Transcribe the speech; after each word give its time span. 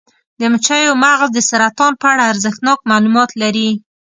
د 0.39 0.41
مچیو 0.51 0.93
مغز 1.03 1.29
د 1.33 1.39
سرطان 1.49 1.93
په 2.01 2.05
اړه 2.11 2.23
ارزښتناک 2.31 2.79
معلومات 2.91 3.29
لري. 3.41 3.69